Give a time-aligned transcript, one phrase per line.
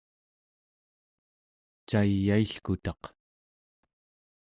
[1.89, 3.01] cayailkutaq